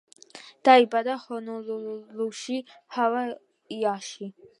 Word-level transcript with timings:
დაიბადა 0.67 1.17
ჰონოლულუში, 1.25 2.57
ჰავაიში. 2.97 4.31